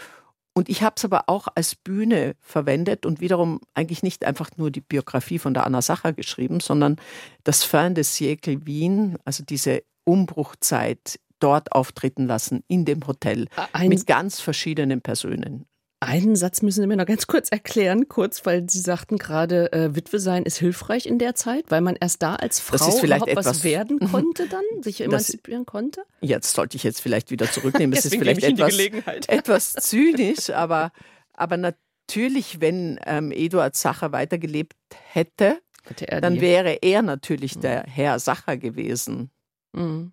[0.57, 4.71] Und ich habe es aber auch als Bühne verwendet und wiederum eigentlich nicht einfach nur
[4.71, 6.97] die Biografie von der Anna Sacher geschrieben, sondern
[7.45, 13.91] das Fin de Siècle Wien, also diese Umbruchzeit dort auftreten lassen, in dem Hotel, Ein,
[13.91, 15.67] mit ganz verschiedenen Personen.
[15.99, 19.97] Einen Satz müssen Sie mir noch ganz kurz erklären, kurz, weil Sie sagten gerade, äh,
[19.97, 23.47] Witwe sein ist hilfreich in der Zeit, weil man erst da als Frau überhaupt etwas,
[23.47, 24.11] was werden mhm.
[24.11, 26.03] konnte dann, sich emanzipieren das, konnte?
[26.21, 27.97] Jetzt sollte ich jetzt vielleicht wieder zurücknehmen.
[27.97, 28.77] Es ist vielleicht etwas,
[29.29, 30.93] etwas zynisch, aber,
[31.33, 34.77] aber natürlich, wenn ähm, Eduard Sacher weitergelebt
[35.13, 37.61] hätte, hätte dann wäre er natürlich mhm.
[37.63, 39.31] der Herr Sacher gewesen.
[39.73, 40.13] Mhm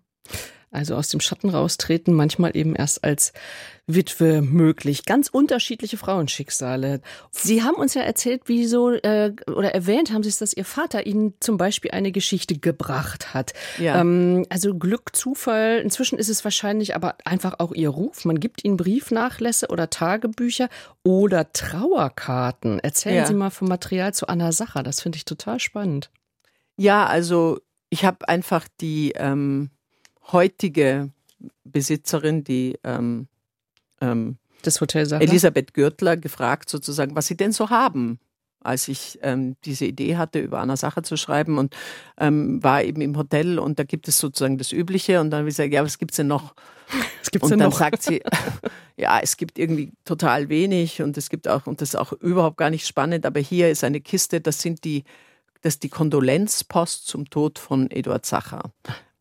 [0.74, 3.32] also aus dem Schatten raustreten, manchmal eben erst als
[3.86, 5.04] Witwe möglich.
[5.04, 7.02] Ganz unterschiedliche Frauenschicksale.
[7.32, 11.06] Sie haben uns ja erzählt, wieso äh, oder erwähnt haben Sie es, dass Ihr Vater
[11.06, 13.52] Ihnen zum Beispiel eine Geschichte gebracht hat.
[13.78, 14.00] Ja.
[14.00, 15.80] Ähm, also Glück, Zufall.
[15.80, 18.24] Inzwischen ist es wahrscheinlich aber einfach auch Ihr Ruf.
[18.24, 20.70] Man gibt Ihnen Briefnachlässe oder Tagebücher
[21.02, 22.78] oder Trauerkarten.
[22.78, 23.26] Erzählen ja.
[23.26, 24.82] Sie mal vom Material zu Anna Sacher.
[24.82, 26.10] Das finde ich total spannend.
[26.76, 27.60] Ja, also
[27.90, 29.70] ich habe einfach die ähm
[30.32, 31.10] heutige
[31.64, 33.28] Besitzerin, die ähm,
[34.00, 35.22] ähm, das Hotel Sacher?
[35.22, 38.18] Elisabeth Gürtler, gefragt sozusagen, was sie denn so haben
[38.64, 41.76] als ich ähm, diese Idee hatte, über Anna Sacher zu schreiben und
[42.18, 45.48] ähm, war eben im Hotel und da gibt es sozusagen das Übliche und dann habe
[45.48, 46.54] ich gesagt, ja, was gibt es denn noch?
[47.20, 47.78] Was gibt's und denn dann noch?
[47.78, 48.22] sagt sie,
[48.96, 52.58] ja, es gibt irgendwie total wenig und es gibt auch, und das ist auch überhaupt
[52.58, 55.04] gar nicht spannend, aber hier ist eine Kiste, das sind die,
[55.62, 58.70] das ist die Kondolenzpost zum Tod von Eduard Sacher.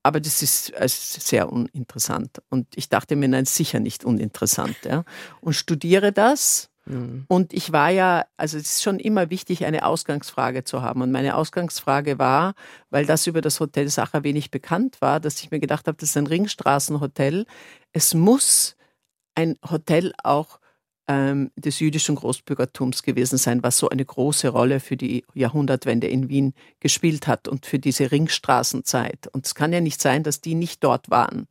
[0.03, 2.41] Aber das ist, sehr uninteressant.
[2.49, 4.75] Und ich dachte mir, nein, sicher nicht uninteressant.
[4.83, 5.05] Ja.
[5.39, 6.69] Und studiere das.
[6.85, 7.23] Mhm.
[7.29, 11.01] Und ich war ja, also es ist schon immer wichtig, eine Ausgangsfrage zu haben.
[11.01, 12.53] Und meine Ausgangsfrage war,
[12.89, 16.09] weil das über das Hotel Sacher wenig bekannt war, dass ich mir gedacht habe, das
[16.09, 17.45] ist ein Ringstraßenhotel.
[17.93, 18.75] Es muss
[19.35, 20.59] ein Hotel auch
[21.07, 26.29] ähm, des jüdischen Großbürgertums gewesen sein, was so eine große Rolle für die Jahrhundertwende in
[26.29, 29.27] Wien gespielt hat und für diese Ringstraßenzeit.
[29.31, 31.47] Und es kann ja nicht sein, dass die nicht dort waren.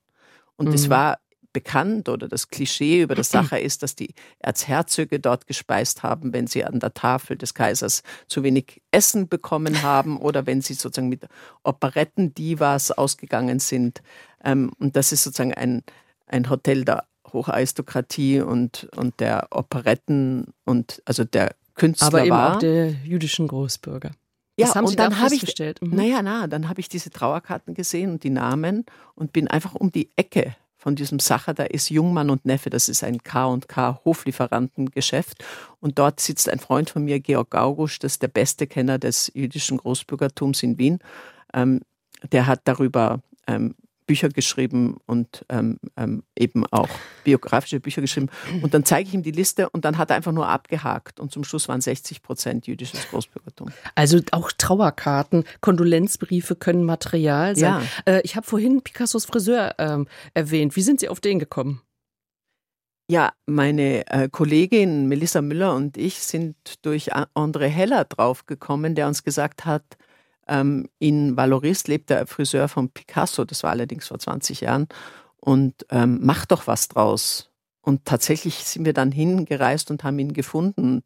[0.57, 0.75] Und mhm.
[0.75, 1.19] es war
[1.53, 6.47] bekannt oder das Klischee über das Sache ist, dass die Erzherzöge dort gespeist haben, wenn
[6.47, 11.09] sie an der Tafel des Kaisers zu wenig Essen bekommen haben oder wenn sie sozusagen
[11.09, 11.27] mit
[11.63, 14.03] Operetten-Divas ausgegangen sind.
[14.43, 15.83] Ähm, und das ist sozusagen ein,
[16.27, 22.57] ein Hotel der Hocharistokratie und, und der Operetten und also der Künstler Aber eben war.
[22.57, 24.11] auch der jüdischen Großbürger.
[24.57, 25.97] Das ja, haben Sie und dann habe ich, mhm.
[25.97, 29.91] naja, na, dann habe ich diese Trauerkarten gesehen und die Namen und bin einfach um
[29.91, 35.43] die Ecke von diesem Sacher, da ist Jungmann und Neffe, das ist ein K&K Hoflieferantengeschäft
[35.81, 39.31] und dort sitzt ein Freund von mir, Georg Gaugusch, das ist der beste Kenner des
[39.33, 40.99] jüdischen Großbürgertums in Wien.
[41.55, 41.83] Ähm,
[42.33, 43.77] der hat darüber ähm,
[44.13, 46.91] Bücher geschrieben und ähm, ähm, eben auch
[47.25, 48.29] biografische Bücher geschrieben.
[48.61, 51.19] Und dann zeige ich ihm die Liste und dann hat er einfach nur abgehakt.
[51.19, 53.71] Und zum Schluss waren 60 Prozent jüdisches Großbürgertum.
[53.95, 57.89] Also auch Trauerkarten, Kondolenzbriefe können Material sein.
[58.07, 58.13] Ja.
[58.17, 60.77] Äh, ich habe vorhin Picassos Friseur ähm, erwähnt.
[60.77, 61.81] Wie sind Sie auf den gekommen?
[63.11, 69.23] Ja, meine äh, Kollegin Melissa Müller und ich sind durch André Heller draufgekommen, der uns
[69.23, 69.97] gesagt hat,
[70.53, 74.87] ähm, in Valoris lebt der Friseur von Picasso, das war allerdings vor 20 Jahren,
[75.41, 77.51] und ähm, macht doch was draus.
[77.81, 81.03] Und tatsächlich sind wir dann hingereist und haben ihn gefunden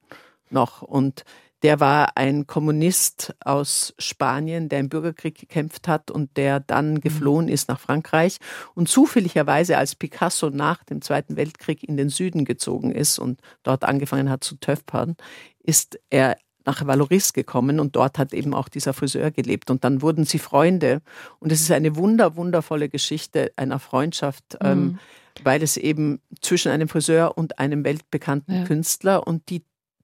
[0.51, 0.83] noch.
[0.83, 1.25] Und
[1.63, 7.01] der war ein Kommunist aus Spanien, der im Bürgerkrieg gekämpft hat und der dann mhm.
[7.01, 8.39] geflohen ist nach Frankreich
[8.75, 13.85] und zufälligerweise als Picasso nach dem Zweiten Weltkrieg in den Süden gezogen ist und dort
[13.85, 15.17] angefangen hat zu töpfern,
[15.63, 20.03] ist er nach Valoris gekommen und dort hat eben auch dieser Friseur gelebt und dann
[20.03, 21.01] wurden sie Freunde
[21.39, 24.69] und es ist eine wunder, wundervolle Geschichte einer Freundschaft, mhm.
[24.69, 24.99] ähm,
[25.45, 28.65] weil es eben zwischen einem Friseur und einem weltbekannten ja.
[28.65, 29.63] Künstler und die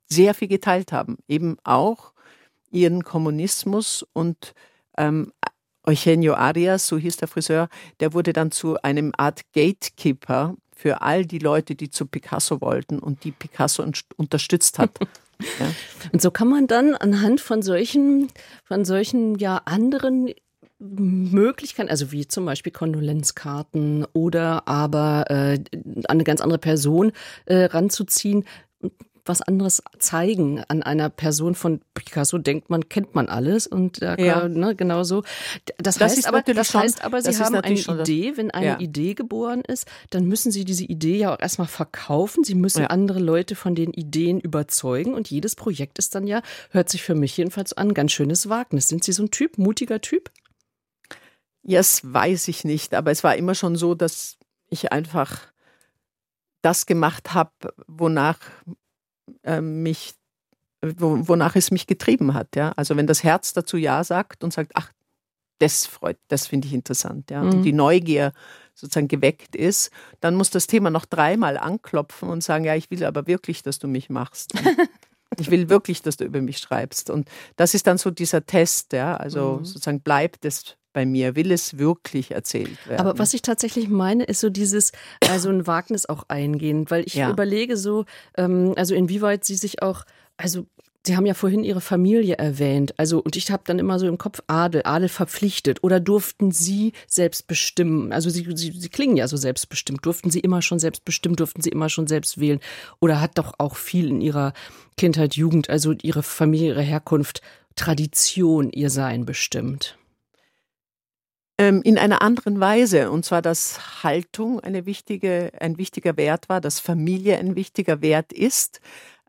[0.08, 2.12] sehr viel geteilt haben, eben auch
[2.70, 4.54] ihren Kommunismus und
[4.96, 5.32] ähm,
[5.84, 11.24] Eugenio Arias, so hieß der Friseur, der wurde dann zu einem Art Gatekeeper für all
[11.26, 13.84] die Leute, die zu Picasso wollten und die Picasso
[14.16, 14.98] unterstützt hat.
[15.58, 15.66] Ja.
[16.12, 18.28] Und so kann man dann anhand von solchen,
[18.62, 20.30] von solchen ja anderen
[20.78, 25.58] Möglichkeiten, also wie zum Beispiel Kondolenzkarten oder aber äh,
[26.08, 27.12] eine ganz andere Person
[27.46, 28.44] äh, ranzuziehen,
[29.24, 34.22] was anderes zeigen an einer Person von Picasso denkt man kennt man alles und äh,
[34.24, 34.48] ja.
[34.48, 35.22] ne, genau so
[35.78, 38.80] das, das heißt aber das schon, heißt aber sie haben eine Idee wenn eine ja.
[38.80, 42.86] Idee geboren ist dann müssen sie diese Idee ja auch erstmal verkaufen sie müssen ja.
[42.88, 47.14] andere Leute von den Ideen überzeugen und jedes Projekt ist dann ja hört sich für
[47.14, 50.30] mich jedenfalls an ganz schönes Wagnis sind sie so ein Typ mutiger Typ
[51.62, 54.36] ja das weiß ich nicht aber es war immer schon so dass
[54.68, 55.52] ich einfach
[56.62, 57.50] das gemacht habe,
[57.86, 58.38] wonach
[59.42, 60.14] äh, mich,
[60.80, 62.56] wonach es mich getrieben hat.
[62.56, 62.72] Ja?
[62.76, 64.92] Also wenn das Herz dazu Ja sagt und sagt, ach,
[65.58, 67.40] das freut, das finde ich interessant, ja.
[67.40, 67.50] Mhm.
[67.50, 68.32] Und die Neugier
[68.74, 73.04] sozusagen geweckt ist, dann muss das Thema noch dreimal anklopfen und sagen, ja, ich will
[73.04, 74.54] aber wirklich, dass du mich machst.
[75.38, 77.10] ich will wirklich, dass du über mich schreibst.
[77.10, 79.16] Und das ist dann so dieser Test, ja.
[79.16, 79.64] Also mhm.
[79.64, 83.00] sozusagen bleibt es bei mir, will es wirklich erzählt werden.
[83.00, 84.92] Aber was ich tatsächlich meine, ist so dieses,
[85.30, 87.30] also ein Wagnis auch eingehen, weil ich ja.
[87.30, 88.04] überlege so,
[88.36, 90.04] ähm, also inwieweit sie sich auch,
[90.36, 90.66] also
[91.04, 92.94] Sie haben ja vorhin Ihre Familie erwähnt.
[92.96, 95.82] Also, und ich habe dann immer so im Kopf Adel, Adel verpflichtet.
[95.82, 98.12] Oder durften Sie selbst bestimmen?
[98.12, 100.06] Also, Sie, Sie, Sie klingen ja so selbstbestimmt.
[100.06, 101.34] Durften Sie immer schon selbst bestimmen?
[101.34, 102.60] Durften Sie immer schon selbst wählen?
[103.00, 104.52] Oder hat doch auch viel in Ihrer
[104.96, 107.42] Kindheit, Jugend, also Ihre Familie, Ihre Herkunft,
[107.74, 109.98] Tradition, Ihr Sein bestimmt?
[111.58, 113.10] Ähm, in einer anderen Weise.
[113.10, 118.32] Und zwar, dass Haltung eine wichtige, ein wichtiger Wert war, dass Familie ein wichtiger Wert
[118.32, 118.80] ist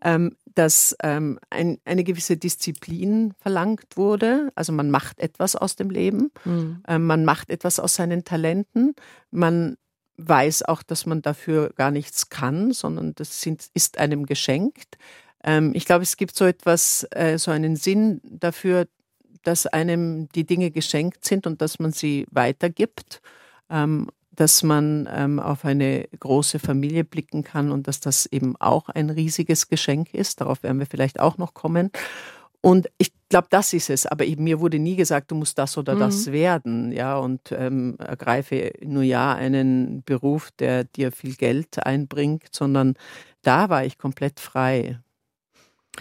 [0.04, 4.52] ähm, dass ähm, ein, eine gewisse Disziplin verlangt wurde.
[4.56, 6.84] Also man macht etwas aus dem Leben, mhm.
[6.88, 8.96] ähm, man macht etwas aus seinen Talenten,
[9.32, 9.78] man
[10.18, 14.98] weiß auch, dass man dafür gar nichts kann, sondern das sind, ist einem geschenkt.
[15.44, 18.88] Ähm, ich glaube, es gibt so etwas, äh, so einen Sinn dafür,
[19.44, 23.22] dass einem die Dinge geschenkt sind und dass man sie weitergibt.
[23.70, 28.90] Ähm, dass man ähm, auf eine große Familie blicken kann und dass das eben auch
[28.90, 30.42] ein riesiges Geschenk ist.
[30.42, 31.92] Darauf werden wir vielleicht auch noch kommen.
[32.66, 34.06] Und ich glaube, das ist es.
[34.06, 36.00] Aber eben, mir wurde nie gesagt, du musst das oder mhm.
[36.00, 42.48] das werden, ja, und ähm, ergreife nur ja einen Beruf, der dir viel Geld einbringt,
[42.52, 42.96] sondern
[43.42, 45.00] da war ich komplett frei.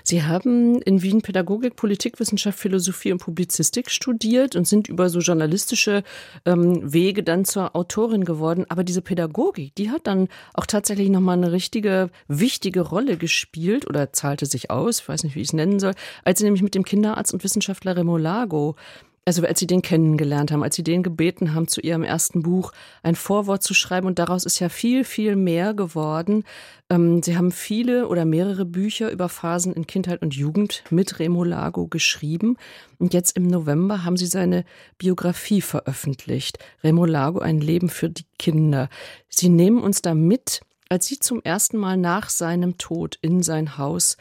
[0.04, 6.02] Sie haben in Wien Pädagogik, Politikwissenschaft, Philosophie und Publizistik studiert und sind über so journalistische
[6.44, 8.64] ähm, Wege dann zur Autorin geworden.
[8.68, 14.12] Aber diese Pädagogik, die hat dann auch tatsächlich nochmal eine richtige, wichtige Rolle gespielt oder
[14.12, 15.92] zahlte sich aus, ich weiß nicht, wie ich es nennen soll,
[16.24, 18.76] als Sie nämlich mit dem Kinderarzt und Wissenschaftler Remolago
[19.24, 22.72] also als sie den kennengelernt haben, als sie den gebeten haben, zu ihrem ersten Buch
[23.04, 24.08] ein Vorwort zu schreiben.
[24.08, 26.44] Und daraus ist ja viel, viel mehr geworden.
[26.90, 31.44] Ähm, sie haben viele oder mehrere Bücher über Phasen in Kindheit und Jugend mit Remo
[31.44, 32.56] Lago geschrieben.
[32.98, 34.64] Und jetzt im November haben sie seine
[34.98, 36.58] Biografie veröffentlicht.
[36.82, 38.88] Remo Lago, ein Leben für die Kinder.
[39.28, 43.78] Sie nehmen uns da mit, als sie zum ersten Mal nach seinem Tod in sein
[43.78, 44.16] Haus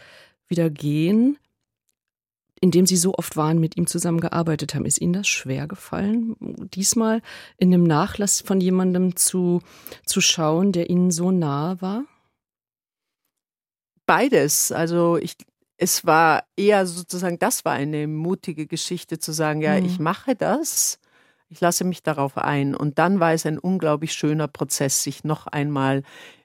[0.47, 1.37] wieder gehen
[2.61, 4.85] in dem Sie so oft waren, mit ihm zusammengearbeitet haben.
[4.85, 7.21] Ist Ihnen das schwer gefallen, diesmal
[7.57, 9.61] in dem Nachlass von jemandem zu,
[10.05, 12.05] zu schauen, der Ihnen so nahe war?
[14.05, 14.71] Beides.
[14.71, 15.37] Also ich,
[15.77, 19.85] es war eher sozusagen, das war eine mutige Geschichte zu sagen, ja, mhm.
[19.87, 20.99] ich mache das,
[21.49, 22.75] ich lasse mich darauf ein.
[22.75, 26.03] Und dann war es ein unglaublich schöner Prozess, sich noch einmal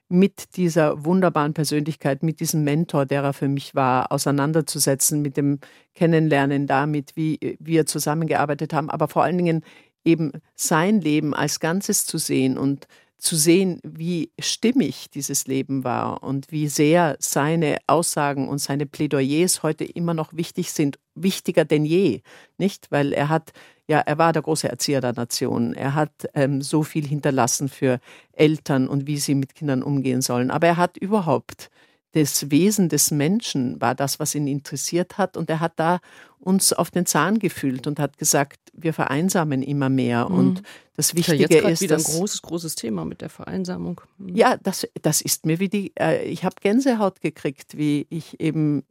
[0.09, 5.59] mit dieser wunderbaren Persönlichkeit, mit diesem Mentor, der er für mich war, auseinanderzusetzen, mit dem
[5.95, 9.63] Kennenlernen damit, wie wir zusammengearbeitet haben, aber vor allen Dingen
[10.05, 16.23] eben sein Leben als Ganzes zu sehen und zu sehen, wie stimmig dieses Leben war
[16.23, 21.83] und wie sehr seine Aussagen und seine Plädoyers heute immer noch wichtig sind, wichtiger denn
[21.83, 22.21] je,
[22.57, 22.91] nicht?
[22.91, 23.53] Weil er hat
[23.87, 25.73] ja, er war der große Erzieher der Nation.
[25.73, 27.99] Er hat ähm, so viel hinterlassen für
[28.33, 30.51] Eltern und wie sie mit Kindern umgehen sollen.
[30.51, 31.69] Aber er hat überhaupt
[32.11, 35.37] das Wesen des Menschen war das, was ihn interessiert hat.
[35.37, 35.99] Und er hat da
[36.39, 40.29] uns auf den Zahn gefühlt und hat gesagt, wir vereinsamen immer mehr.
[40.29, 40.37] Mhm.
[40.37, 40.63] Und
[40.95, 44.01] das Wichtige ja, jetzt ist wieder ein großes, großes Thema mit der Vereinsamung.
[44.17, 44.35] Mhm.
[44.35, 48.83] Ja, das, das ist mir wie die, äh, ich habe Gänsehaut gekriegt, wie ich eben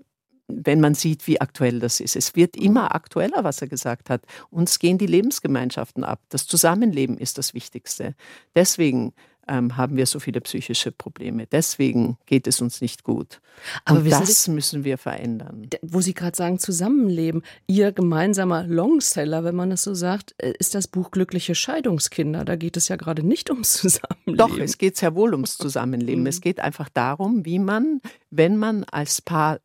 [0.49, 2.17] wenn man sieht, wie aktuell das ist.
[2.17, 4.23] Es wird immer aktueller, was er gesagt hat.
[4.51, 6.21] Uns gehen die Lebensgemeinschaften ab.
[6.29, 8.15] Das Zusammenleben ist das Wichtigste.
[8.55, 9.13] Deswegen
[9.49, 11.47] ähm, haben wir so viele psychische Probleme.
[11.47, 13.41] Deswegen geht es uns nicht gut.
[13.85, 15.69] Aber das Sie, müssen wir verändern.
[15.83, 20.75] Wo Sie gerade sagen, Zusammenleben, Ihr gemeinsamer Longseller, wenn man das so sagt, äh, ist
[20.75, 22.45] das Buch Glückliche Scheidungskinder.
[22.45, 24.37] Da geht es ja gerade nicht ums Zusammenleben.
[24.37, 26.23] Doch, es geht sehr wohl ums Zusammenleben.
[26.23, 26.29] Mhm.
[26.29, 29.61] Es geht einfach darum, wie man, wenn man als Paar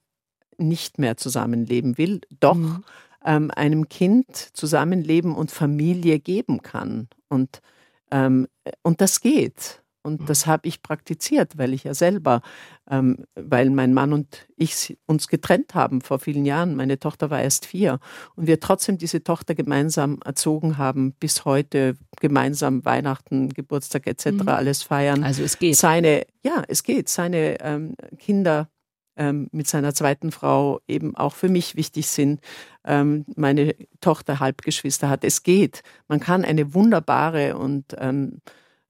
[0.61, 2.83] nicht mehr zusammenleben will, doch mhm.
[3.25, 7.07] ähm, einem Kind Zusammenleben und Familie geben kann.
[7.29, 7.61] Und,
[8.11, 8.47] ähm,
[8.83, 9.81] und das geht.
[10.03, 10.25] Und mhm.
[10.25, 12.41] das habe ich praktiziert, weil ich ja selber,
[12.89, 16.75] ähm, weil mein Mann und ich uns getrennt haben vor vielen Jahren.
[16.75, 17.99] Meine Tochter war erst vier
[18.35, 24.31] und wir trotzdem diese Tochter gemeinsam erzogen haben, bis heute gemeinsam Weihnachten, Geburtstag etc.
[24.31, 24.47] Mhm.
[24.49, 25.23] alles feiern.
[25.23, 25.75] Also es geht.
[25.77, 27.07] Seine, ja, es geht.
[27.07, 28.69] Seine ähm, Kinder
[29.15, 32.41] ähm, mit seiner zweiten Frau eben auch für mich wichtig sind.
[32.85, 35.23] Ähm, meine Tochter Halbgeschwister hat.
[35.23, 35.83] Es geht.
[36.07, 38.41] Man kann eine wunderbare und ähm,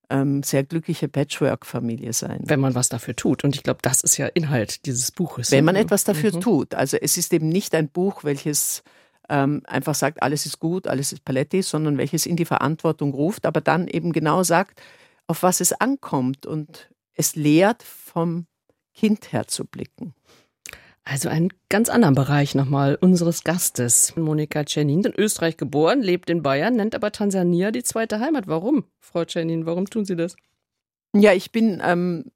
[0.10, 2.42] ähm, sehr glückliche Patchwork-Familie sein.
[2.44, 3.44] Wenn man was dafür tut.
[3.44, 5.52] Und ich glaube, das ist ja Inhalt dieses Buches.
[5.52, 6.42] Wenn man etwas dafür mhm.
[6.42, 6.76] tut.
[6.76, 8.84] Also es ist eben nicht ein Buch, welches
[9.30, 13.46] ähm, einfach sagt, alles ist gut, alles ist Paletti, sondern welches in die Verantwortung ruft,
[13.46, 14.82] aber dann eben genau sagt,
[15.28, 18.46] auf was es ankommt und es lehrt, vom
[18.94, 20.14] Kind her zu blicken.
[21.04, 24.16] Also einen ganz anderen Bereich nochmal unseres Gastes.
[24.16, 28.48] Monika Czernin, in Österreich geboren, lebt in Bayern, nennt aber Tansania die zweite Heimat.
[28.48, 30.36] Warum, Frau Czernin, warum tun Sie das?
[31.14, 32.32] Ja, ich bin ähm,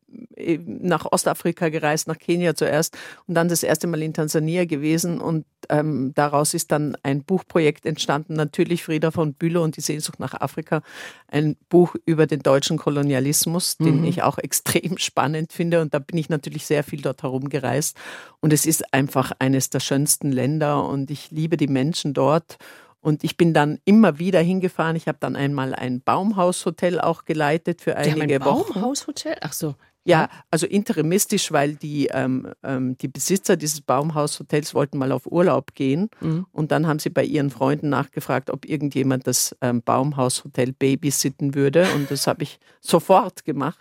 [0.65, 5.45] nach Ostafrika gereist, nach Kenia zuerst und dann das erste Mal in Tansania gewesen und
[5.69, 10.33] ähm, daraus ist dann ein Buchprojekt entstanden, natürlich Frieda von Bülow und die Sehnsucht nach
[10.33, 10.81] Afrika,
[11.27, 14.05] ein Buch über den deutschen Kolonialismus, den mhm.
[14.05, 17.97] ich auch extrem spannend finde und da bin ich natürlich sehr viel dort herumgereist
[18.39, 22.57] und es ist einfach eines der schönsten Länder und ich liebe die Menschen dort
[23.05, 24.95] und ich bin dann immer wieder hingefahren.
[24.95, 29.35] Ich habe dann einmal ein Baumhaushotel auch geleitet für einige haben ein Baumhaushotel?
[29.41, 29.75] Ach so.
[30.07, 35.73] Ja, also interimistisch, weil die, ähm, ähm, die Besitzer dieses Baumhaushotels wollten mal auf Urlaub
[35.73, 36.11] gehen.
[36.21, 36.45] Mhm.
[36.51, 41.87] Und dann haben sie bei ihren Freunden nachgefragt, ob irgendjemand das ähm, Baumhaushotel babysitten würde.
[41.95, 43.79] Und das habe ich sofort gemacht.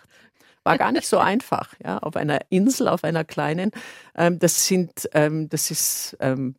[0.63, 3.69] War gar nicht so einfach, ja, auf einer Insel, auf einer kleinen.
[4.15, 6.55] Ähm, das sind, ähm, das ist ähm,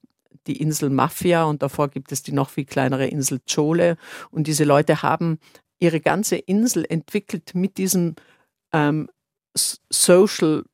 [0.47, 3.97] die Insel Mafia und davor gibt es die noch viel kleinere Insel Chole.
[4.31, 5.41] Und diese Leute haben
[5.81, 8.15] ihre ganze Insel entwickelt mit diesem
[8.73, 9.09] ähm,
[9.91, 10.65] Social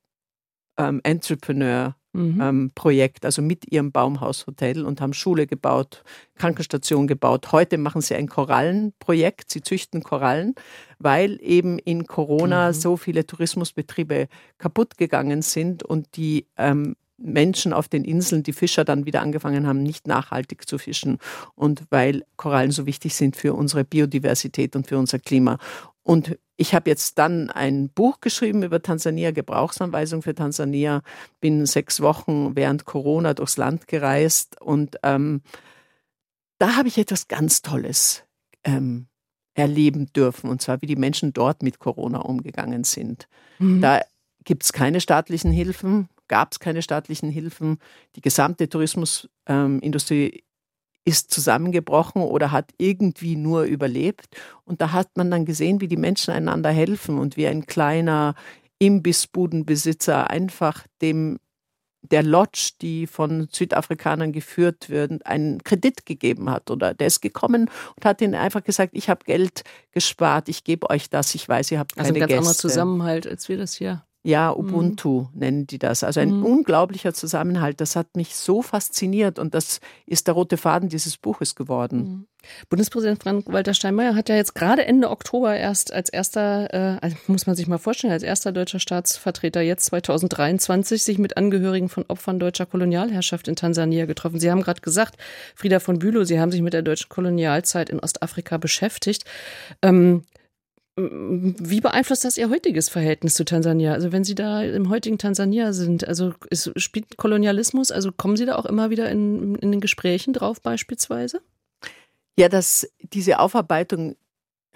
[0.77, 2.41] ähm, Entrepreneur mhm.
[2.41, 6.03] ähm, Projekt, also mit ihrem Baumhaushotel und haben Schule gebaut,
[6.35, 7.51] Krankenstation gebaut.
[7.51, 10.55] Heute machen sie ein Korallenprojekt, sie züchten Korallen,
[10.99, 12.73] weil eben in Corona mhm.
[12.73, 18.83] so viele Tourismusbetriebe kaputt gegangen sind und die ähm, Menschen auf den Inseln, die Fischer
[18.83, 21.19] dann wieder angefangen haben, nicht nachhaltig zu fischen.
[21.55, 25.57] Und weil Korallen so wichtig sind für unsere Biodiversität und für unser Klima.
[26.03, 31.01] Und ich habe jetzt dann ein Buch geschrieben über Tansania, Gebrauchsanweisung für Tansania,
[31.39, 35.41] bin sechs Wochen während Corona durchs Land gereist und ähm,
[36.59, 38.23] da habe ich etwas ganz Tolles
[38.63, 39.07] ähm,
[39.53, 43.27] erleben dürfen, und zwar wie die Menschen dort mit Corona umgegangen sind.
[43.59, 43.81] Mhm.
[43.81, 44.01] Da
[44.43, 47.79] gibt es keine staatlichen Hilfen, gab es keine staatlichen Hilfen.
[48.15, 50.41] Die gesamte Tourismusindustrie ähm,
[51.05, 54.27] ist zusammengebrochen oder hat irgendwie nur überlebt.
[54.63, 58.35] Und da hat man dann gesehen, wie die Menschen einander helfen und wie ein kleiner
[58.79, 61.39] Imbissbudenbesitzer einfach dem
[62.11, 66.69] der Lodge, die von Südafrikanern geführt wird, einen Kredit gegeben hat.
[66.69, 70.89] Oder der ist gekommen und hat ihnen einfach gesagt, ich habe Geld gespart, ich gebe
[70.89, 72.23] euch das, ich weiß, ihr habt also keine Gäste.
[72.23, 74.59] Also ein ganz anderer Zusammenhalt, als wir das hier ja, mhm.
[74.59, 75.39] Ubuntu mhm.
[75.39, 76.03] nennen die das.
[76.03, 76.45] Also ein mhm.
[76.45, 77.81] unglaublicher Zusammenhalt.
[77.81, 81.97] Das hat mich so fasziniert und das ist der rote Faden dieses Buches geworden.
[81.97, 82.27] Mhm.
[82.69, 87.47] Bundespräsident Frank-Walter Steinmeier hat ja jetzt gerade Ende Oktober erst als erster, äh, also muss
[87.47, 92.39] man sich mal vorstellen, als erster deutscher Staatsvertreter jetzt 2023 sich mit Angehörigen von Opfern
[92.39, 94.39] deutscher Kolonialherrschaft in Tansania getroffen.
[94.39, 95.15] Sie haben gerade gesagt,
[95.55, 99.23] Frieda von Bülow, Sie haben sich mit der deutschen Kolonialzeit in Ostafrika beschäftigt.
[99.81, 100.23] Ähm,
[100.95, 103.93] wie beeinflusst das Ihr heutiges Verhältnis zu Tansania?
[103.93, 108.45] Also wenn Sie da im heutigen Tansania sind, also ist, spielt Kolonialismus, also kommen Sie
[108.45, 111.41] da auch immer wieder in, in den Gesprächen drauf beispielsweise?
[112.37, 114.15] Ja, das, diese Aufarbeitung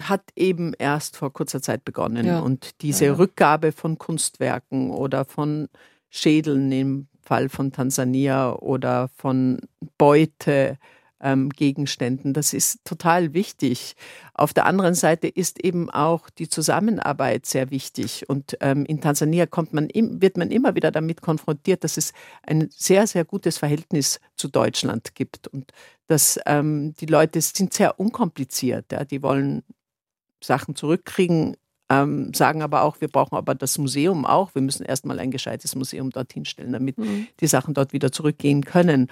[0.00, 2.26] hat eben erst vor kurzer Zeit begonnen.
[2.26, 2.40] Ja.
[2.40, 3.16] Und diese ja, ja.
[3.18, 5.68] Rückgabe von Kunstwerken oder von
[6.10, 9.60] Schädeln im Fall von Tansania oder von
[9.98, 10.78] Beute,
[11.20, 12.32] ähm, Gegenständen.
[12.32, 13.94] Das ist total wichtig.
[14.34, 18.28] Auf der anderen Seite ist eben auch die Zusammenarbeit sehr wichtig.
[18.28, 22.68] Und ähm, in Tansania kommt man, wird man immer wieder damit konfrontiert, dass es ein
[22.70, 25.48] sehr, sehr gutes Verhältnis zu Deutschland gibt.
[25.48, 25.72] Und
[26.06, 28.92] dass ähm, die Leute sind sehr unkompliziert.
[28.92, 29.04] Ja.
[29.04, 29.62] Die wollen
[30.42, 31.56] Sachen zurückkriegen,
[31.90, 34.54] ähm, sagen aber auch, wir brauchen aber das Museum auch.
[34.54, 37.28] Wir müssen erstmal ein gescheites Museum dorthin stellen, damit mhm.
[37.40, 39.08] die Sachen dort wieder zurückgehen können.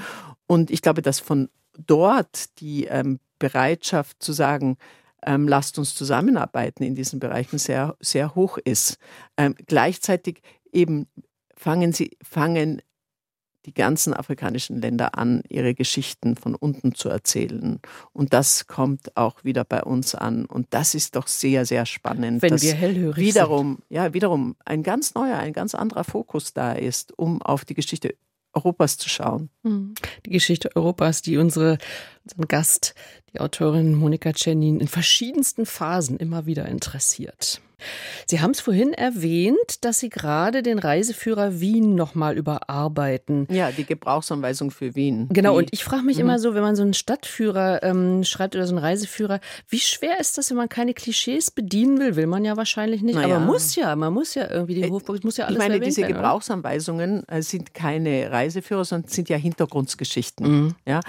[0.47, 4.77] Und ich glaube, dass von dort die ähm, Bereitschaft zu sagen,
[5.25, 8.99] ähm, lasst uns zusammenarbeiten in diesen Bereichen sehr, sehr hoch ist.
[9.37, 11.09] Ähm, gleichzeitig eben
[11.57, 12.81] fangen sie, fangen
[13.67, 17.81] die ganzen afrikanischen Länder an, ihre Geschichten von unten zu erzählen.
[18.13, 20.47] Und das kommt auch wieder bei uns an.
[20.47, 22.43] Und das ist doch sehr, sehr spannend.
[22.43, 23.85] Wenn wir hellhörig wiederum, sind.
[23.89, 28.15] Ja, wiederum ein ganz neuer, ein ganz anderer Fokus da ist, um auf die Geschichte
[28.57, 29.51] Europas zu schauen.
[29.63, 29.95] Hm.
[30.25, 31.79] Die Geschichte Europas, die unsere,
[32.27, 32.95] unseren Gast,
[33.33, 37.61] die Autorin Monika Czernin, in verschiedensten Phasen immer wieder interessiert.
[38.27, 43.47] Sie haben es vorhin erwähnt, dass Sie gerade den Reiseführer Wien nochmal überarbeiten.
[43.51, 45.29] Ja, die Gebrauchsanweisung für Wien.
[45.31, 46.23] Genau, die, und ich frage mich mhm.
[46.23, 50.19] immer so, wenn man so einen Stadtführer ähm, schreibt oder so einen Reiseführer, wie schwer
[50.19, 52.17] ist das, wenn man keine Klischees bedienen will?
[52.17, 53.37] Will man ja wahrscheinlich nicht, naja.
[53.37, 55.79] aber muss ja, man muss ja irgendwie die äh, Hofburg, muss ja alles Ich meine,
[55.79, 57.33] diese werden, Gebrauchsanweisungen oder?
[57.37, 60.47] Äh, sind keine Reiseführer, sondern sind ja Hintergrundgeschichten.
[60.47, 60.75] Mhm.
[60.87, 61.01] Ja,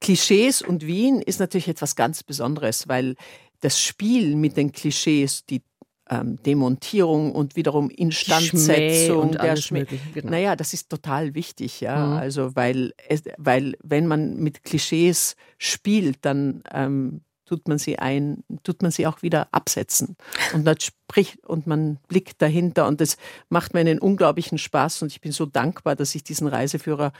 [0.00, 3.16] Klischees und Wien ist natürlich etwas ganz Besonderes, weil
[3.60, 5.62] das Spiel mit den Klischees, die
[6.10, 9.86] ähm, Demontierung und wiederum Instandsetzung und der Schmäh.
[10.14, 10.30] Genau.
[10.30, 12.06] Naja, das ist total wichtig, ja.
[12.06, 12.12] Mhm.
[12.14, 18.44] Also weil es, weil wenn man mit Klischees spielt, dann ähm, tut man sie ein,
[18.62, 20.16] tut man sie auch wieder absetzen.
[20.52, 23.16] Und dann spricht und man blickt dahinter und das
[23.48, 27.12] macht mir einen unglaublichen Spaß und ich bin so dankbar, dass ich diesen Reiseführer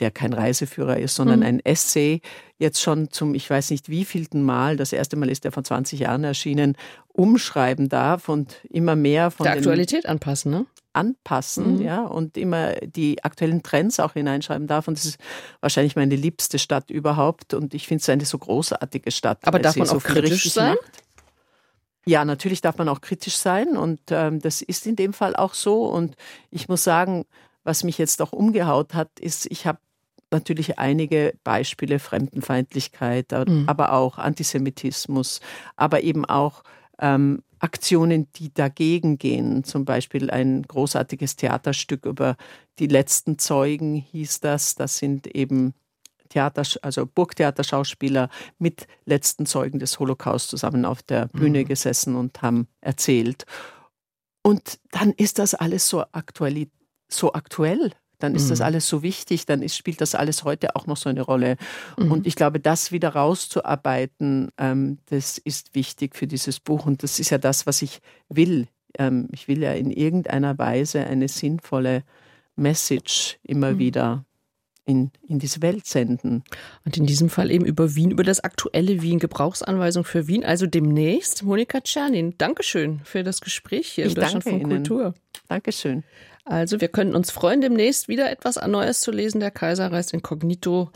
[0.00, 1.46] der kein Reiseführer ist, sondern Mhm.
[1.46, 2.20] ein Essay,
[2.58, 6.00] jetzt schon zum, ich weiß nicht wievielten Mal, das erste Mal ist er vor 20
[6.00, 6.76] Jahren erschienen,
[7.08, 10.66] umschreiben darf und immer mehr von Der Aktualität anpassen, ne?
[10.92, 11.82] anpassen, Mhm.
[11.82, 14.88] ja, und immer die aktuellen Trends auch hineinschreiben darf.
[14.88, 15.18] Und das ist
[15.60, 17.54] wahrscheinlich meine liebste Stadt überhaupt.
[17.54, 19.38] Und ich finde es eine so großartige Stadt.
[19.46, 20.70] Aber darf man so auch kritisch sein?
[20.74, 21.02] macht.
[22.06, 25.52] Ja, natürlich darf man auch kritisch sein und ähm, das ist in dem Fall auch
[25.54, 25.84] so.
[25.84, 26.16] Und
[26.50, 27.26] ich muss sagen,
[27.64, 29.78] was mich jetzt auch umgehaut hat, ist, ich habe
[30.30, 33.64] natürlich einige Beispiele Fremdenfeindlichkeit, Mhm.
[33.66, 35.40] aber auch Antisemitismus,
[35.76, 36.62] aber eben auch
[37.00, 39.64] ähm, Aktionen, die dagegen gehen.
[39.64, 42.36] Zum Beispiel ein großartiges Theaterstück über
[42.78, 44.74] die letzten Zeugen hieß das.
[44.76, 45.74] Das sind eben
[46.28, 51.68] Theater, also Burgtheaterschauspieler mit letzten Zeugen des Holocaust zusammen auf der Bühne Mhm.
[51.68, 53.44] gesessen und haben erzählt.
[54.42, 56.68] Und dann ist das alles so, aktuell,
[57.08, 57.92] so aktuell.
[58.18, 58.64] Dann ist das Mhm.
[58.64, 61.56] alles so wichtig, dann ist, spielt das alles heute auch noch so eine Rolle.
[61.98, 62.10] Mhm.
[62.12, 66.86] Und ich glaube, das wieder rauszuarbeiten, ähm, das ist wichtig für dieses Buch.
[66.86, 68.66] Und das ist ja das, was ich will.
[68.98, 72.02] Ähm, ich will ja in irgendeiner Weise eine sinnvolle
[72.56, 73.78] Message immer Mhm.
[73.78, 74.24] wieder
[74.84, 76.42] in, in diese Welt senden.
[76.86, 80.44] Und in diesem Fall eben über Wien, über das aktuelle Wien, Gebrauchsanweisung für Wien.
[80.46, 82.34] Also demnächst Monika Czernin.
[82.38, 84.82] Dankeschön für das Gespräch hier Ich im Deutschland danke von Ihnen.
[84.86, 85.14] Kultur.
[85.48, 86.04] Dankeschön.
[86.48, 89.40] Also wir können uns freuen, demnächst wieder etwas Neues zu lesen.
[89.40, 90.90] Der Kaiser reist inkognito.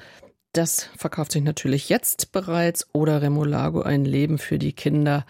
[0.52, 2.88] Das verkauft sich natürlich jetzt bereits.
[2.92, 5.26] Oder Remolago, ein Leben für die Kinder